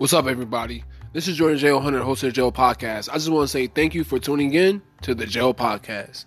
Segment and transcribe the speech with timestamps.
[0.00, 0.82] What's up, everybody?
[1.12, 3.10] This is Jordan Jail Hunter, host of the Jail Podcast.
[3.10, 6.24] I just want to say thank you for tuning in to the Jail Podcast.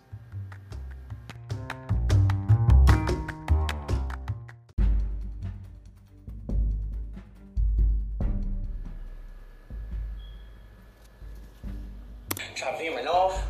[12.54, 13.44] Try veering off.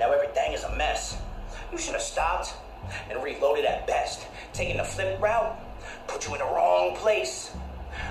[0.00, 1.22] Now everything is a mess.
[1.70, 2.52] You should have stopped
[3.08, 4.26] and reloaded at best.
[4.52, 5.56] Taking the flip route
[6.08, 7.52] put you in the wrong place.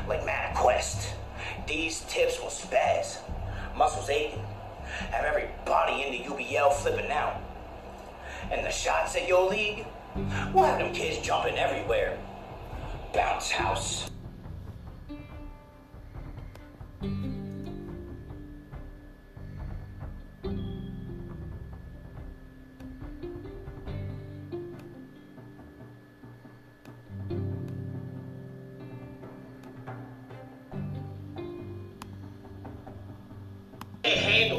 [0.08, 1.12] Like MapQuest.
[1.66, 3.18] These tips will spaz.
[3.76, 4.44] Muscles aching.
[5.12, 7.42] Have everybody in the UBL flipping out.
[8.52, 9.86] And the shots at your league
[10.54, 12.18] We'll have them kids jumping everywhere.
[13.14, 14.10] Bounce house.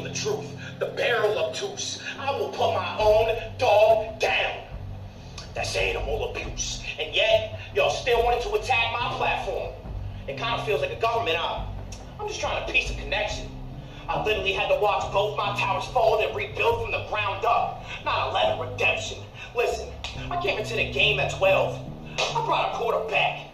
[0.09, 0.45] The truth,
[0.79, 2.01] the barrel obtuse.
[2.17, 4.63] I will put my own dog down.
[5.53, 6.83] That's animal abuse.
[6.99, 9.73] And yet, y'all still wanted to attack my platform.
[10.27, 11.67] It kind of feels like a government out.
[12.19, 13.49] I'm just trying to piece a connection.
[14.07, 17.83] I literally had to watch both my towers fall and rebuild from the ground up.
[18.03, 19.19] Not 11 redemption.
[19.55, 19.89] Listen,
[20.31, 21.79] I came into the game at 12.
[22.19, 23.47] I brought a quarterback.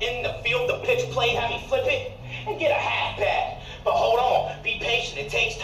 [0.00, 2.12] In the field, the pitch play, have me flip it,
[2.46, 3.62] and get a halfback.
[3.84, 4.61] But hold on,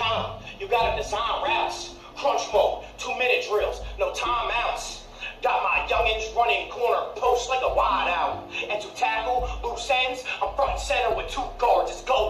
[0.08, 0.42] time.
[0.58, 5.02] You gotta design routes, crunch mode, two minute drills, no timeouts.
[5.42, 8.50] Got my youngins running corner post like a wide out.
[8.70, 12.27] And to tackle loose ends, I'm front center with two guards, it's go.